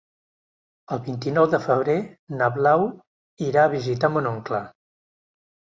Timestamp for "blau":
2.57-2.89